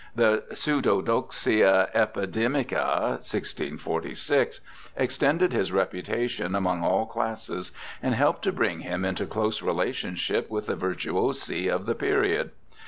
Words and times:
The 0.15 0.43
Pseudodoxia 0.51 1.91
Epi 1.93 2.21
demica 2.25 3.01
(1646) 3.21 4.59
extended 4.95 5.53
his 5.53 5.71
reputation 5.71 6.55
among 6.55 6.83
all 6.83 7.05
classes 7.05 7.71
and 8.01 8.15
helped 8.15 8.41
to 8.45 8.51
bring 8.51 8.79
him 8.79 9.05
into 9.05 9.27
close 9.27 9.61
relationship 9.61 10.49
with 10.49 10.65
the 10.65 10.75
virtuosi 10.75 11.67
of 11.67 11.85
the 11.85 11.93
period. 11.93 12.49